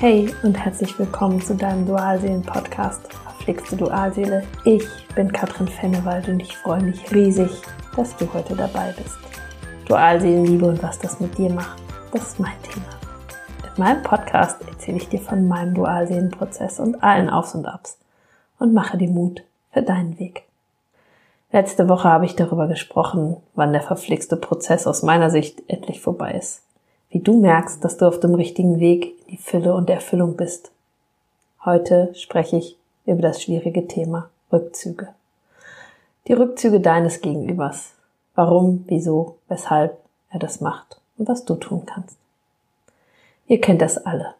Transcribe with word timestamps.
Hey 0.00 0.34
und 0.42 0.54
herzlich 0.54 0.98
willkommen 0.98 1.42
zu 1.42 1.54
deinem 1.54 1.84
Dualseelen-Podcast 1.84 3.12
Verflixte 3.12 3.76
Dualseele. 3.76 4.44
Ich 4.64 4.86
bin 5.14 5.30
Katrin 5.30 5.68
Fennewald 5.68 6.26
und 6.26 6.40
ich 6.40 6.56
freue 6.56 6.82
mich 6.82 7.14
riesig, 7.14 7.50
dass 7.94 8.16
du 8.16 8.32
heute 8.32 8.56
dabei 8.56 8.94
bist. 8.96 9.18
Dualseelenliebe 9.86 10.64
und 10.64 10.82
was 10.82 10.98
das 11.00 11.20
mit 11.20 11.36
dir 11.36 11.52
macht, 11.52 11.82
das 12.14 12.28
ist 12.28 12.40
mein 12.40 12.54
Thema. 12.62 12.86
In 13.62 13.84
meinem 13.84 14.02
Podcast 14.02 14.62
erzähle 14.66 14.96
ich 14.96 15.10
dir 15.10 15.20
von 15.20 15.46
meinem 15.46 15.74
Dualseelenprozess 15.74 16.80
und 16.80 17.02
allen 17.02 17.28
Aufs 17.28 17.54
und 17.54 17.66
Abs 17.66 17.98
und 18.58 18.72
mache 18.72 18.96
dir 18.96 19.10
Mut 19.10 19.44
für 19.70 19.82
deinen 19.82 20.18
Weg. 20.18 20.44
Letzte 21.52 21.90
Woche 21.90 22.08
habe 22.08 22.24
ich 22.24 22.36
darüber 22.36 22.68
gesprochen, 22.68 23.36
wann 23.54 23.74
der 23.74 23.82
verflixte 23.82 24.38
Prozess 24.38 24.86
aus 24.86 25.02
meiner 25.02 25.28
Sicht 25.28 25.62
endlich 25.68 26.00
vorbei 26.00 26.32
ist 26.32 26.62
wie 27.10 27.20
du 27.20 27.40
merkst, 27.40 27.84
dass 27.84 27.96
du 27.96 28.06
auf 28.06 28.20
dem 28.20 28.34
richtigen 28.34 28.80
Weg 28.80 29.14
die 29.30 29.36
Fülle 29.36 29.74
und 29.74 29.88
Erfüllung 29.88 30.36
bist. 30.36 30.72
Heute 31.64 32.12
spreche 32.14 32.56
ich 32.56 32.76
über 33.06 33.22
das 33.22 33.42
schwierige 33.42 33.86
Thema 33.86 34.28
Rückzüge. 34.52 35.08
Die 36.26 36.32
Rückzüge 36.32 36.80
deines 36.80 37.20
Gegenübers. 37.20 37.92
Warum, 38.34 38.84
wieso, 38.88 39.36
weshalb 39.48 39.98
er 40.30 40.38
das 40.38 40.60
macht 40.60 41.00
und 41.16 41.28
was 41.28 41.44
du 41.44 41.54
tun 41.54 41.86
kannst. 41.86 42.16
Ihr 43.46 43.60
kennt 43.60 43.82
das 43.82 43.98
alle. 43.98 44.34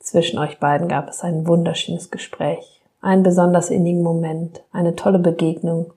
Zwischen 0.00 0.38
euch 0.38 0.58
beiden 0.58 0.88
gab 0.88 1.08
es 1.08 1.22
ein 1.22 1.46
wunderschönes 1.46 2.10
Gespräch, 2.10 2.80
einen 3.00 3.22
besonders 3.22 3.70
innigen 3.70 4.02
Moment, 4.02 4.62
eine 4.72 4.94
tolle 4.94 5.18
Begegnung 5.18 5.92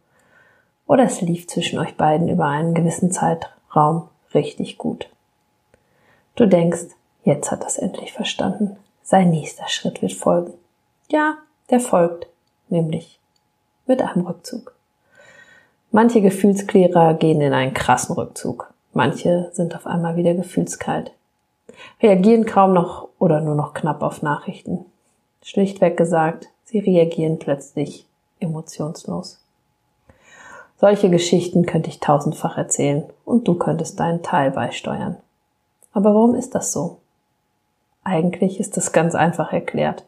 oder 0.87 1.03
es 1.03 1.21
lief 1.21 1.47
zwischen 1.47 1.77
euch 1.77 1.95
beiden 1.95 2.29
über 2.29 2.45
einen 2.45 2.73
gewissen 2.73 3.11
Zeitraum 3.11 4.07
richtig 4.33 4.77
gut. 4.77 5.09
Du 6.35 6.47
denkst, 6.47 6.95
jetzt 7.29 7.51
hat 7.51 7.63
das 7.63 7.77
endlich 7.77 8.11
verstanden. 8.11 8.75
Sein 9.03 9.29
nächster 9.29 9.67
Schritt 9.67 10.01
wird 10.01 10.13
folgen. 10.13 10.53
Ja, 11.09 11.37
der 11.69 11.79
folgt, 11.79 12.27
nämlich 12.67 13.19
mit 13.85 14.01
einem 14.01 14.25
Rückzug. 14.25 14.75
Manche 15.91 16.21
Gefühlsklärer 16.21 17.13
gehen 17.13 17.41
in 17.41 17.53
einen 17.53 17.73
krassen 17.73 18.15
Rückzug. 18.15 18.73
Manche 18.93 19.49
sind 19.53 19.75
auf 19.75 19.87
einmal 19.87 20.15
wieder 20.15 20.33
gefühlskalt. 20.33 21.11
Reagieren 22.01 22.45
kaum 22.45 22.73
noch 22.73 23.07
oder 23.17 23.41
nur 23.41 23.55
noch 23.55 23.73
knapp 23.73 24.01
auf 24.01 24.21
Nachrichten. 24.21 24.85
Schlichtweg 25.43 25.97
gesagt, 25.97 26.49
sie 26.65 26.79
reagieren 26.79 27.39
plötzlich 27.39 28.05
emotionslos. 28.39 29.39
Solche 30.77 31.09
Geschichten 31.09 31.65
könnte 31.65 31.89
ich 31.89 31.99
tausendfach 31.99 32.57
erzählen 32.57 33.03
und 33.25 33.47
du 33.47 33.55
könntest 33.55 33.99
deinen 33.99 34.23
Teil 34.23 34.51
beisteuern. 34.51 35.17
Aber 35.91 36.13
warum 36.13 36.35
ist 36.35 36.55
das 36.55 36.71
so? 36.71 36.98
Eigentlich 38.03 38.59
ist 38.59 38.77
es 38.77 38.91
ganz 38.91 39.15
einfach 39.15 39.53
erklärt. 39.53 40.05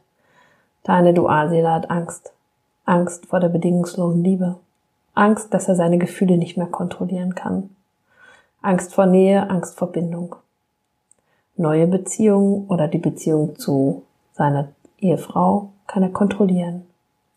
Deine 0.84 1.14
Dualseele 1.14 1.72
hat 1.72 1.92
Angst. 1.92 2.34
Angst 2.86 3.28
vor 3.28 3.40
der 3.40 3.50
bedingungslosen 3.50 4.24
Liebe. 4.24 4.58
Angst, 5.14 5.54
dass 5.54 5.68
er 5.68 5.76
seine 5.76 5.98
Gefühle 5.98 6.38
nicht 6.38 6.58
mehr 6.58 6.68
kontrollieren 6.68 7.36
kann. 7.36 7.70
Angst 8.62 8.94
vor 8.94 9.06
Nähe, 9.06 9.50
Angst 9.50 9.78
vor 9.78 9.92
Bindung. 9.92 10.36
Neue 11.58 11.88
Beziehungen 11.88 12.68
oder 12.68 12.88
die 12.88 12.98
Beziehung 12.98 13.58
zu 13.58 14.04
seiner 14.34 14.70
Ehefrau 15.00 15.70
kann 15.86 16.04
er 16.04 16.10
kontrollieren. 16.10 16.88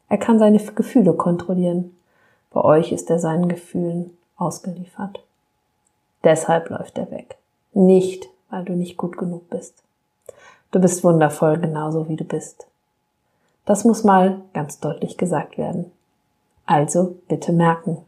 Er 0.08 0.18
kann 0.18 0.38
seine 0.38 0.58
Gefühle 0.58 1.12
kontrollieren. 1.14 1.96
Bei 2.50 2.60
euch 2.62 2.92
ist 2.92 3.10
er 3.10 3.18
seinen 3.18 3.48
Gefühlen 3.48 4.16
ausgeliefert. 4.36 5.22
Deshalb 6.22 6.70
läuft 6.70 6.96
er 6.98 7.10
weg. 7.10 7.36
Nicht, 7.72 8.28
weil 8.50 8.64
du 8.64 8.74
nicht 8.74 8.96
gut 8.96 9.18
genug 9.18 9.50
bist. 9.50 9.82
Du 10.74 10.80
bist 10.80 11.04
wundervoll 11.04 11.58
genauso 11.58 12.08
wie 12.08 12.16
du 12.16 12.24
bist. 12.24 12.66
Das 13.64 13.84
muss 13.84 14.02
mal 14.02 14.40
ganz 14.54 14.80
deutlich 14.80 15.16
gesagt 15.16 15.56
werden. 15.56 15.92
Also 16.66 17.14
bitte 17.28 17.52
merken, 17.52 17.98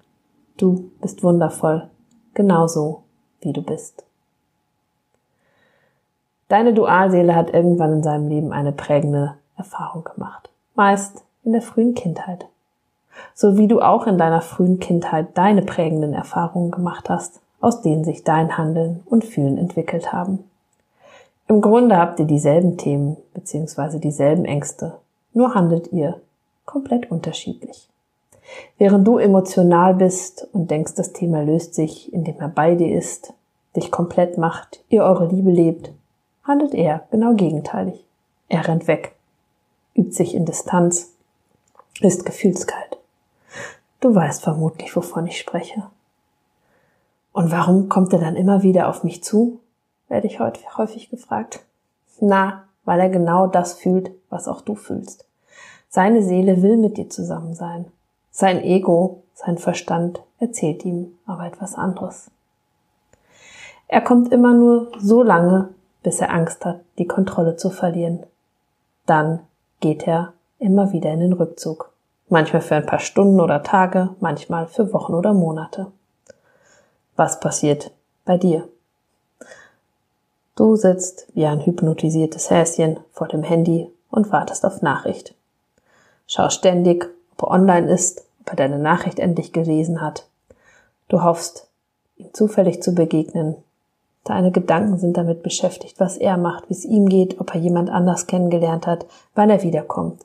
du 0.57 0.91
bist 1.01 1.23
wundervoll 1.23 1.89
genauso 2.35 3.05
wie 3.41 3.53
du 3.53 3.63
bist. 3.63 4.03
Deine 6.49 6.75
Dualseele 6.75 7.37
hat 7.37 7.55
irgendwann 7.55 7.93
in 7.93 8.03
seinem 8.03 8.27
Leben 8.29 8.53
eine 8.53 8.73
prägende 8.73 9.37
Erfahrung 9.57 10.03
gemacht. 10.03 10.51
Meist 10.75 11.23
in 11.45 11.53
der 11.53 11.63
frühen 11.63 11.95
Kindheit. 11.95 12.47
So 13.33 13.57
wie 13.57 13.69
du 13.69 13.81
auch 13.81 14.09
in 14.09 14.19
deiner 14.19 14.41
frühen 14.41 14.81
Kindheit 14.81 15.39
deine 15.39 15.63
prägenden 15.63 16.15
Erfahrungen 16.15 16.73
gemacht 16.73 17.09
hast 17.09 17.41
aus 17.61 17.81
denen 17.83 18.05
sich 18.05 18.25
dein 18.25 18.59
Handeln 18.59 19.03
und 19.07 19.25
Fühlen 19.25 19.57
entwickelt 19.57 20.13
haben. 20.13 20.45
Im 21.49 21.61
Grunde 21.61 21.97
habt 21.97 22.19
ihr 22.19 22.27
dieselben 22.27 22.77
Themen 22.77 23.17
bzw. 23.35 24.01
dieselben 24.01 24.45
Ängste, 24.45 24.99
nur 25.33 25.55
handelt 25.55 25.93
ihr 25.93 26.21
komplett 26.65 27.11
unterschiedlich. 27.11 27.89
Während 28.79 29.07
du 29.07 29.19
emotional 29.19 29.95
bist 29.95 30.49
und 30.53 30.71
denkst, 30.71 30.95
das 30.95 31.13
Thema 31.13 31.43
löst 31.43 31.75
sich, 31.75 32.13
indem 32.13 32.41
er 32.41 32.49
bei 32.49 32.75
dir 32.75 32.97
ist, 32.97 33.33
dich 33.77 33.93
komplett 33.93 34.39
macht, 34.39 34.83
ihr 34.89 35.05
eure 35.05 35.29
Liebe 35.29 35.51
lebt, 35.51 35.93
handelt 36.43 36.75
er 36.75 37.07
genau 37.11 37.35
gegenteilig. 37.35 38.05
Er 38.49 38.67
rennt 38.67 38.89
weg, 38.89 39.15
übt 39.95 40.13
sich 40.13 40.35
in 40.35 40.47
Distanz, 40.47 41.13
ist 42.01 42.25
gefühlskalt. 42.25 42.99
Du 44.01 44.15
weißt 44.15 44.43
vermutlich, 44.43 44.95
wovon 44.97 45.27
ich 45.27 45.39
spreche. 45.39 45.85
Und 47.33 47.51
warum 47.51 47.89
kommt 47.89 48.13
er 48.13 48.19
dann 48.19 48.37
immer 48.37 48.63
wieder 48.63 48.89
auf 48.89 49.05
mich 49.05 49.23
zu? 49.23 49.61
Werde 50.09 50.27
ich 50.27 50.41
heute 50.41 50.61
häufig 50.77 51.11
gefragt. 51.11 51.61
Na, 52.21 52.65
weil 52.85 53.01
er 53.01 53.09
genau 53.09 53.47
das 53.47 53.75
fühlt, 53.75 54.11
was 54.31 54.49
auch 54.49 54.61
du 54.61 54.75
fühlst. 54.75 55.27
Seine 55.89 56.23
Seele 56.23 56.63
will 56.63 56.77
mit 56.77 56.97
dir 56.97 57.09
zusammen 57.09 57.55
sein. 57.55 57.87
Sein 58.31 58.63
Ego, 58.63 59.23
sein 59.35 59.59
Verstand 59.59 60.23
erzählt 60.39 60.85
ihm 60.85 61.17
aber 61.27 61.47
etwas 61.47 61.75
anderes. 61.75 62.31
Er 63.89 64.01
kommt 64.01 64.33
immer 64.33 64.53
nur 64.53 64.93
so 64.99 65.23
lange, 65.23 65.71
bis 66.03 66.21
er 66.21 66.33
Angst 66.33 66.65
hat, 66.65 66.81
die 66.99 67.07
Kontrolle 67.07 67.57
zu 67.57 67.71
verlieren. 67.71 68.25
Dann 69.07 69.41
geht 69.81 70.07
er 70.07 70.33
immer 70.59 70.93
wieder 70.93 71.13
in 71.13 71.21
den 71.21 71.33
Rückzug. 71.33 71.93
Manchmal 72.29 72.63
für 72.63 72.75
ein 72.77 72.87
paar 72.87 72.99
Stunden 72.99 73.41
oder 73.41 73.63
Tage, 73.63 74.11
manchmal 74.21 74.67
für 74.67 74.93
Wochen 74.93 75.15
oder 75.15 75.33
Monate 75.33 75.87
was 77.17 77.41
passiert 77.41 77.91
bei 78.25 78.37
dir. 78.37 78.69
Du 80.57 80.75
sitzt 80.75 81.29
wie 81.35 81.47
ein 81.47 81.65
hypnotisiertes 81.65 82.51
Häschen 82.51 82.99
vor 83.13 83.29
dem 83.29 83.43
Handy 83.43 83.89
und 84.11 84.33
wartest 84.33 84.65
auf 84.65 84.83
Nachricht. 84.83 85.35
Schau 86.27 86.51
ständig, 86.51 87.07
ob 87.37 87.45
er 87.45 87.51
online 87.53 87.89
ist, 87.89 88.25
ob 88.41 88.51
er 88.51 88.57
deine 88.57 88.79
Nachricht 88.79 89.21
endlich 89.21 89.53
gelesen 89.53 90.01
hat. 90.01 90.27
Du 91.09 91.23
hoffst, 91.23 91.69
ihm 92.17 92.33
zufällig 92.33 92.83
zu 92.83 92.95
begegnen. 92.95 93.57
Deine 94.25 94.51
Gedanken 94.51 94.99
sind 94.99 95.17
damit 95.17 95.45
beschäftigt, 95.45 96.01
was 96.01 96.17
er 96.17 96.37
macht, 96.37 96.69
wie 96.69 96.75
es 96.75 96.85
ihm 96.85 97.09
geht, 97.09 97.39
ob 97.41 97.55
er 97.55 97.61
jemand 97.61 97.91
anders 97.91 98.27
kennengelernt 98.27 98.89
hat, 98.89 99.07
wann 99.37 99.51
er 99.51 99.63
wiederkommt. 99.63 100.25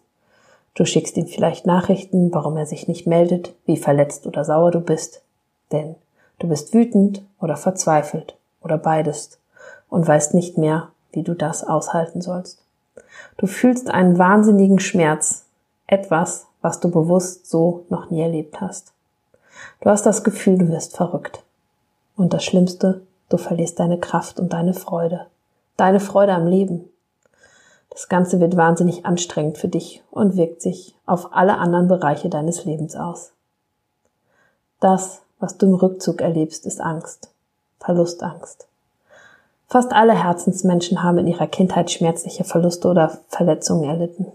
Du 0.73 0.85
schickst 0.85 1.17
ihm 1.17 1.27
vielleicht 1.27 1.67
Nachrichten, 1.67 2.33
warum 2.33 2.57
er 2.57 2.65
sich 2.65 2.87
nicht 2.87 3.05
meldet, 3.05 3.53
wie 3.65 3.77
verletzt 3.77 4.25
oder 4.25 4.43
sauer 4.43 4.71
du 4.71 4.79
bist. 4.79 5.21
Denn 5.71 5.95
Du 6.41 6.47
bist 6.47 6.73
wütend 6.73 7.21
oder 7.39 7.55
verzweifelt 7.55 8.35
oder 8.61 8.79
beides 8.79 9.37
und 9.91 10.07
weißt 10.07 10.33
nicht 10.33 10.57
mehr, 10.57 10.87
wie 11.11 11.21
du 11.21 11.35
das 11.35 11.63
aushalten 11.63 12.19
sollst. 12.19 12.63
Du 13.37 13.45
fühlst 13.45 13.91
einen 13.91 14.17
wahnsinnigen 14.17 14.79
Schmerz, 14.79 15.45
etwas, 15.85 16.47
was 16.63 16.79
du 16.79 16.89
bewusst 16.89 17.47
so 17.47 17.85
noch 17.89 18.09
nie 18.09 18.21
erlebt 18.21 18.59
hast. 18.59 18.93
Du 19.81 19.91
hast 19.91 20.07
das 20.07 20.23
Gefühl, 20.23 20.57
du 20.57 20.69
wirst 20.69 20.97
verrückt. 20.97 21.43
Und 22.15 22.33
das 22.33 22.43
Schlimmste, 22.43 23.01
du 23.29 23.37
verlierst 23.37 23.79
deine 23.79 23.99
Kraft 23.99 24.39
und 24.39 24.51
deine 24.51 24.73
Freude. 24.73 25.27
Deine 25.77 25.99
Freude 25.99 26.33
am 26.33 26.47
Leben. 26.47 26.85
Das 27.91 28.09
Ganze 28.09 28.39
wird 28.39 28.57
wahnsinnig 28.57 29.05
anstrengend 29.05 29.59
für 29.59 29.67
dich 29.67 30.01
und 30.09 30.37
wirkt 30.37 30.63
sich 30.63 30.95
auf 31.05 31.35
alle 31.35 31.59
anderen 31.59 31.87
Bereiche 31.87 32.29
deines 32.29 32.65
Lebens 32.65 32.95
aus. 32.95 33.33
Das 34.79 35.21
was 35.41 35.57
du 35.57 35.65
im 35.65 35.73
Rückzug 35.73 36.21
erlebst, 36.21 36.67
ist 36.67 36.79
Angst. 36.79 37.33
Verlustangst. 37.79 38.67
Fast 39.71 39.93
alle 39.93 40.21
Herzensmenschen 40.21 41.01
haben 41.01 41.19
in 41.19 41.27
ihrer 41.27 41.47
Kindheit 41.47 41.91
schmerzliche 41.91 42.43
Verluste 42.43 42.89
oder 42.89 43.19
Verletzungen 43.29 43.85
erlitten. 43.85 44.25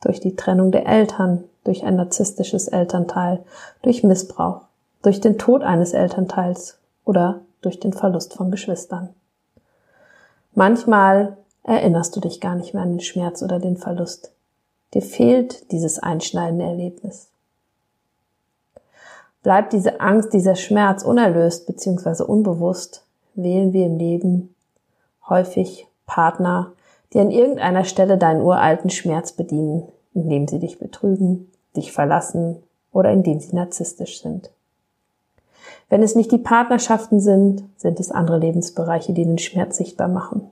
Durch 0.00 0.20
die 0.20 0.36
Trennung 0.36 0.72
der 0.72 0.86
Eltern, 0.86 1.44
durch 1.64 1.84
ein 1.84 1.96
narzisstisches 1.96 2.66
Elternteil, 2.66 3.44
durch 3.82 4.04
Missbrauch, 4.04 4.62
durch 5.02 5.20
den 5.20 5.36
Tod 5.36 5.62
eines 5.62 5.92
Elternteils 5.92 6.78
oder 7.04 7.42
durch 7.60 7.78
den 7.78 7.92
Verlust 7.92 8.32
von 8.32 8.50
Geschwistern. 8.50 9.10
Manchmal 10.54 11.36
erinnerst 11.62 12.16
du 12.16 12.20
dich 12.20 12.40
gar 12.40 12.54
nicht 12.54 12.72
mehr 12.72 12.82
an 12.82 12.92
den 12.92 13.00
Schmerz 13.00 13.42
oder 13.42 13.58
den 13.58 13.76
Verlust. 13.76 14.32
Dir 14.94 15.02
fehlt 15.02 15.70
dieses 15.72 15.98
einschneidende 15.98 16.64
Erlebnis. 16.64 17.28
Bleibt 19.42 19.74
diese 19.74 20.00
Angst, 20.00 20.32
dieser 20.32 20.56
Schmerz 20.56 21.02
unerlöst 21.02 21.66
bzw. 21.66 22.22
unbewusst, 22.22 23.04
wählen 23.34 23.74
wir 23.74 23.84
im 23.84 23.98
Leben 23.98 24.54
häufig 25.28 25.86
Partner, 26.06 26.72
die 27.12 27.18
an 27.18 27.30
irgendeiner 27.30 27.84
Stelle 27.84 28.18
deinen 28.18 28.42
uralten 28.42 28.90
Schmerz 28.90 29.32
bedienen, 29.32 29.88
indem 30.14 30.48
sie 30.48 30.58
dich 30.58 30.78
betrügen, 30.78 31.50
dich 31.76 31.92
verlassen 31.92 32.62
oder 32.92 33.10
indem 33.12 33.40
sie 33.40 33.54
narzisstisch 33.54 34.22
sind. 34.22 34.50
Wenn 35.88 36.02
es 36.02 36.14
nicht 36.14 36.30
die 36.30 36.38
Partnerschaften 36.38 37.20
sind, 37.20 37.64
sind 37.76 37.98
es 37.98 38.10
andere 38.10 38.38
Lebensbereiche, 38.38 39.12
die 39.12 39.24
den 39.24 39.38
Schmerz 39.38 39.76
sichtbar 39.76 40.08
machen. 40.08 40.48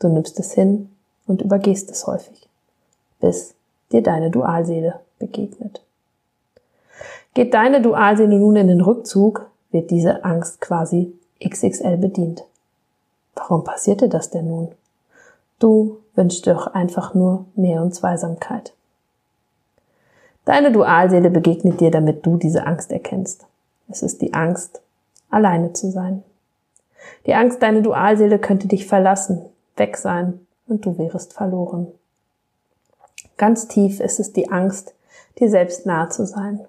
Du 0.00 0.08
nimmst 0.08 0.38
es 0.38 0.52
hin 0.52 0.90
und 1.26 1.42
übergehst 1.42 1.90
es 1.90 2.06
häufig, 2.06 2.48
bis 3.20 3.54
dir 3.90 4.02
deine 4.02 4.30
Dualseele 4.30 5.00
begegnet. 5.18 5.82
Geht 7.34 7.54
deine 7.54 7.80
Dualseele 7.80 8.38
nun 8.38 8.56
in 8.56 8.68
den 8.68 8.82
Rückzug, 8.82 9.46
wird 9.70 9.90
diese 9.90 10.24
Angst 10.24 10.60
quasi 10.60 11.14
XXL 11.42 11.96
bedient. 11.96 12.44
Warum 13.34 13.64
passierte 13.64 14.08
das 14.08 14.30
denn 14.30 14.48
nun? 14.48 14.72
Du 15.58 15.98
wünschst 16.14 16.46
doch 16.46 16.66
einfach 16.68 17.14
nur 17.14 17.46
Nähe 17.54 17.80
und 17.80 17.94
Zweisamkeit. 17.94 18.74
Deine 20.44 20.72
Dualseele 20.72 21.30
begegnet 21.30 21.80
dir, 21.80 21.90
damit 21.90 22.26
du 22.26 22.36
diese 22.36 22.66
Angst 22.66 22.90
erkennst. 22.90 23.46
Es 23.88 24.02
ist 24.02 24.22
die 24.22 24.34
Angst, 24.34 24.82
alleine 25.30 25.72
zu 25.72 25.90
sein. 25.90 26.24
Die 27.26 27.34
Angst, 27.34 27.62
deine 27.62 27.82
Dualseele 27.82 28.38
könnte 28.38 28.68
dich 28.68 28.86
verlassen, 28.86 29.44
weg 29.76 29.96
sein 29.96 30.46
und 30.66 30.84
du 30.84 30.98
wärest 30.98 31.32
verloren. 31.32 31.88
Ganz 33.36 33.68
tief 33.68 34.00
ist 34.00 34.20
es 34.20 34.32
die 34.32 34.50
Angst, 34.50 34.94
dir 35.38 35.48
selbst 35.48 35.86
nahe 35.86 36.08
zu 36.08 36.26
sein. 36.26 36.64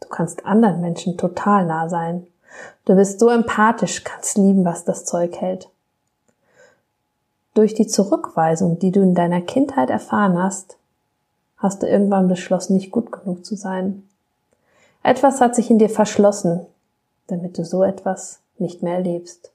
Du 0.00 0.08
kannst 0.08 0.46
anderen 0.46 0.80
Menschen 0.80 1.18
total 1.18 1.66
nah 1.66 1.88
sein. 1.88 2.26
Du 2.84 2.96
bist 2.96 3.20
so 3.20 3.28
empathisch, 3.28 4.02
kannst 4.04 4.38
lieben, 4.38 4.64
was 4.64 4.84
das 4.84 5.04
Zeug 5.04 5.36
hält. 5.40 5.68
Durch 7.60 7.74
die 7.74 7.86
Zurückweisung, 7.86 8.78
die 8.78 8.90
du 8.90 9.02
in 9.02 9.14
deiner 9.14 9.42
Kindheit 9.42 9.90
erfahren 9.90 10.42
hast, 10.42 10.78
hast 11.58 11.82
du 11.82 11.86
irgendwann 11.86 12.26
beschlossen, 12.26 12.72
nicht 12.72 12.90
gut 12.90 13.12
genug 13.12 13.44
zu 13.44 13.54
sein. 13.54 14.08
Etwas 15.02 15.42
hat 15.42 15.54
sich 15.54 15.70
in 15.70 15.78
dir 15.78 15.90
verschlossen, 15.90 16.64
damit 17.26 17.58
du 17.58 17.64
so 17.66 17.82
etwas 17.82 18.40
nicht 18.56 18.82
mehr 18.82 18.94
erlebst. 18.94 19.52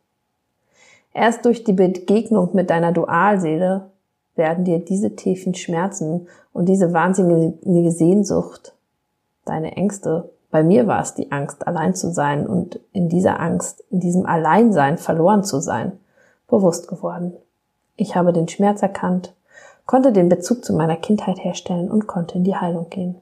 Erst 1.15 1.45
durch 1.45 1.63
die 1.63 1.73
Begegnung 1.73 2.51
mit 2.53 2.69
deiner 2.69 2.91
Dualseele 2.91 3.89
werden 4.35 4.65
dir 4.65 4.85
diese 4.85 5.15
tiefen 5.15 5.55
Schmerzen 5.55 6.27
und 6.53 6.69
diese 6.69 6.93
wahnsinnige 6.93 7.91
Sehnsucht, 7.91 8.75
deine 9.45 9.75
Ängste, 9.77 10.29
bei 10.51 10.61
mir 10.61 10.85
war 10.85 11.01
es 11.01 11.15
die 11.15 11.31
Angst, 11.31 11.65
allein 11.65 11.95
zu 11.95 12.11
sein 12.11 12.45
und 12.45 12.79
in 12.93 13.09
dieser 13.09 13.39
Angst, 13.39 13.83
in 13.89 13.99
diesem 13.99 14.27
Alleinsein 14.27 14.99
verloren 14.99 15.43
zu 15.43 15.59
sein, 15.59 15.93
bewusst 16.47 16.87
geworden. 16.87 17.33
Ich 17.97 18.15
habe 18.15 18.33
den 18.33 18.47
Schmerz 18.47 18.81
erkannt, 18.81 19.33
konnte 19.85 20.11
den 20.11 20.29
Bezug 20.29 20.65
zu 20.65 20.73
meiner 20.73 20.97
Kindheit 20.97 21.43
herstellen 21.43 21.89
und 21.89 22.07
konnte 22.07 22.35
in 22.35 22.43
die 22.43 22.55
Heilung 22.55 22.89
gehen. 22.89 23.21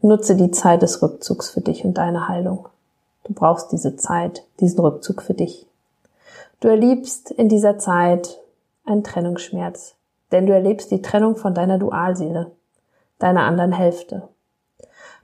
Nutze 0.00 0.36
die 0.36 0.50
Zeit 0.50 0.82
des 0.82 1.02
Rückzugs 1.02 1.50
für 1.50 1.60
dich 1.60 1.84
und 1.84 1.94
deine 1.98 2.28
Heilung. 2.28 2.68
Du 3.24 3.32
brauchst 3.32 3.72
diese 3.72 3.96
Zeit, 3.96 4.44
diesen 4.60 4.80
Rückzug 4.80 5.22
für 5.22 5.34
dich. 5.34 5.66
Du 6.60 6.68
erlebst 6.68 7.30
in 7.30 7.48
dieser 7.48 7.78
Zeit 7.78 8.38
einen 8.84 9.02
Trennungsschmerz, 9.02 9.94
denn 10.30 10.46
du 10.46 10.52
erlebst 10.52 10.90
die 10.90 11.02
Trennung 11.02 11.36
von 11.36 11.54
deiner 11.54 11.78
Dualseele, 11.78 12.50
deiner 13.18 13.44
anderen 13.44 13.72
Hälfte. 13.72 14.28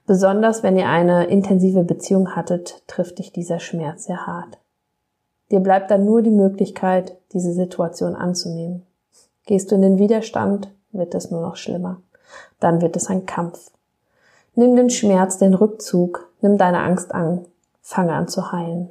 Besonders 0.07 0.63
wenn 0.63 0.77
ihr 0.77 0.89
eine 0.89 1.27
intensive 1.27 1.85
Beziehung 1.85 2.35
hattet, 2.35 2.83
trifft 2.87 3.19
dich 3.19 3.33
dieser 3.33 3.61
Schmerz 3.61 4.05
sehr 4.05 4.27
hart. 4.27 4.59
Dir 5.51 5.61
bleibt 5.61 5.91
dann 5.91 6.05
nur 6.05 6.23
die 6.23 6.31
Möglichkeit, 6.31 7.17
diese 7.33 7.53
Situation 7.53 8.15
anzunehmen. 8.15 8.87
Gehst 9.47 9.71
du 9.71 9.75
in 9.75 9.83
den 9.83 9.99
Widerstand, 9.99 10.73
wird 10.93 11.15
es 11.15 11.31
nur 11.31 11.41
noch 11.41 11.57
schlimmer. 11.57 12.01
Dann 12.61 12.81
wird 12.81 12.97
es 12.97 13.09
ein 13.09 13.27
Kampf. 13.27 13.71
Nimm 14.55 14.77
den 14.77 14.91
Schmerz, 14.91 15.39
den 15.39 15.55
Rückzug, 15.55 16.29
nimm 16.41 16.59
deine 16.59 16.81
Angst 16.81 17.13
an, 17.15 17.47
fange 17.81 18.13
an 18.13 18.29
zu 18.29 18.53
heilen. 18.53 18.91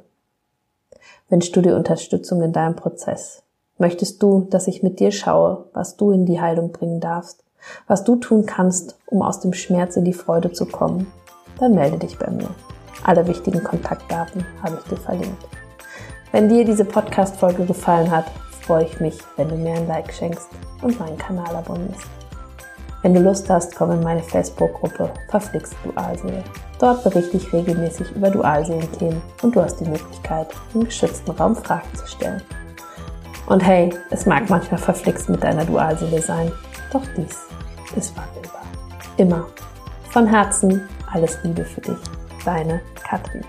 Wünschst 1.28 1.54
du 1.54 1.62
dir 1.62 1.76
Unterstützung 1.76 2.42
in 2.42 2.52
deinem 2.52 2.76
Prozess? 2.76 3.42
Möchtest 3.78 4.22
du, 4.22 4.46
dass 4.50 4.66
ich 4.66 4.82
mit 4.82 5.00
dir 5.00 5.12
schaue, 5.12 5.66
was 5.72 5.96
du 5.96 6.10
in 6.10 6.26
die 6.26 6.40
Heilung 6.40 6.72
bringen 6.72 7.00
darfst? 7.00 7.44
Was 7.86 8.04
du 8.04 8.16
tun 8.16 8.46
kannst, 8.46 8.98
um 9.06 9.22
aus 9.22 9.40
dem 9.40 9.52
Schmerz 9.52 9.96
in 9.96 10.04
die 10.04 10.12
Freude 10.12 10.52
zu 10.52 10.66
kommen? 10.66 11.06
Dann 11.58 11.74
melde 11.74 11.98
dich 11.98 12.18
bei 12.18 12.30
mir. 12.30 12.48
Alle 13.04 13.26
wichtigen 13.26 13.62
Kontaktdaten 13.62 14.44
habe 14.62 14.78
ich 14.78 14.90
dir 14.90 14.96
verlinkt. 14.96 15.46
Wenn 16.32 16.48
dir 16.48 16.64
diese 16.64 16.84
Podcast-Folge 16.84 17.64
gefallen 17.64 18.10
hat, 18.10 18.26
freue 18.60 18.84
ich 18.84 19.00
mich, 19.00 19.18
wenn 19.36 19.48
du 19.48 19.56
mir 19.56 19.74
ein 19.74 19.88
Like 19.88 20.12
schenkst 20.12 20.48
und 20.80 20.98
meinen 21.00 21.18
Kanal 21.18 21.56
abonnierst. 21.56 22.06
Wenn 23.02 23.14
du 23.14 23.20
Lust 23.20 23.50
hast, 23.50 23.74
komm 23.74 23.90
in 23.92 24.02
meine 24.02 24.22
Facebook-Gruppe 24.22 25.10
Verflixt 25.28 25.74
Dualseele. 25.82 26.44
Dort 26.78 27.02
berichte 27.02 27.36
ich 27.36 27.52
regelmäßig 27.52 28.12
über 28.12 28.30
Dualseelen-Themen 28.30 29.20
und 29.42 29.56
du 29.56 29.62
hast 29.62 29.80
die 29.80 29.88
Möglichkeit, 29.88 30.48
im 30.72 30.84
geschützten 30.84 31.32
Raum 31.32 31.56
Fragen 31.56 31.94
zu 31.94 32.06
stellen. 32.06 32.42
Und 33.46 33.60
hey, 33.60 33.92
es 34.10 34.26
mag 34.26 34.48
manchmal 34.48 34.78
verflixt 34.78 35.28
mit 35.28 35.42
deiner 35.42 35.64
Dualseele 35.64 36.22
sein, 36.22 36.52
doch 36.92 37.02
dies 37.16 37.38
ist 37.96 38.16
wandelbar. 38.16 38.62
Immer. 39.16 39.46
Von 40.10 40.28
Herzen 40.28 40.88
alles 41.12 41.38
Liebe 41.42 41.64
für 41.64 41.80
dich. 41.80 41.98
Deine 42.44 42.80
Katrin. 43.02 43.44